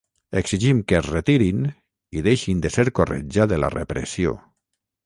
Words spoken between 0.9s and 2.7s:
que es retirin i deixin